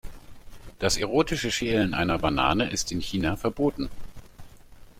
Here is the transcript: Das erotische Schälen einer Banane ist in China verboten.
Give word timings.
Das 0.79 0.97
erotische 0.97 1.51
Schälen 1.51 1.93
einer 1.93 2.17
Banane 2.17 2.71
ist 2.71 2.91
in 2.91 2.99
China 3.01 3.35
verboten. 3.37 3.91